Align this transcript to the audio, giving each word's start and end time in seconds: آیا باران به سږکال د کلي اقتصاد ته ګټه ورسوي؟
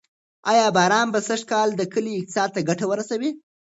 آیا 0.51 0.67
باران 0.75 1.07
به 1.13 1.19
سږکال 1.27 1.69
د 1.75 1.81
کلي 1.93 2.11
اقتصاد 2.15 2.49
ته 2.55 2.59
ګټه 2.69 2.85
ورسوي؟ 2.91 3.31